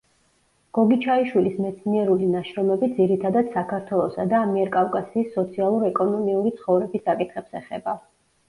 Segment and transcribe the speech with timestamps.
[0.75, 7.97] გოგიჩაიშვილის მეცნიერული ნაშრომები ძირითადად საქართველოსა და ამიერკავკასიის სოციალურ-ეკონომიური ცხოვრების საკითხებს ეხება.